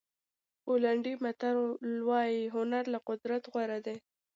[0.63, 1.57] پولنډي متل
[2.09, 3.97] وایي هنر له قدرت غوره دی.